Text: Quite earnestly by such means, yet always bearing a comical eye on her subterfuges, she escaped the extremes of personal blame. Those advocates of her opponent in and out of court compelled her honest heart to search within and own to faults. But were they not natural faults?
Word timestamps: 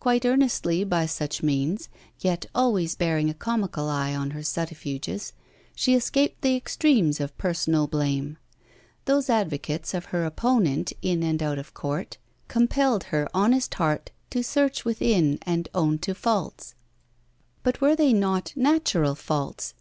Quite 0.00 0.24
earnestly 0.24 0.84
by 0.84 1.04
such 1.04 1.42
means, 1.42 1.90
yet 2.20 2.46
always 2.54 2.94
bearing 2.94 3.28
a 3.28 3.34
comical 3.34 3.90
eye 3.90 4.14
on 4.14 4.30
her 4.30 4.42
subterfuges, 4.42 5.34
she 5.74 5.94
escaped 5.94 6.40
the 6.40 6.56
extremes 6.56 7.20
of 7.20 7.36
personal 7.36 7.86
blame. 7.86 8.38
Those 9.04 9.28
advocates 9.28 9.92
of 9.92 10.06
her 10.06 10.24
opponent 10.24 10.94
in 11.02 11.22
and 11.22 11.42
out 11.42 11.58
of 11.58 11.74
court 11.74 12.16
compelled 12.48 13.04
her 13.12 13.28
honest 13.34 13.74
heart 13.74 14.12
to 14.30 14.42
search 14.42 14.86
within 14.86 15.40
and 15.42 15.68
own 15.74 15.98
to 15.98 16.14
faults. 16.14 16.74
But 17.62 17.82
were 17.82 17.94
they 17.96 18.14
not 18.14 18.54
natural 18.56 19.14
faults? 19.14 19.74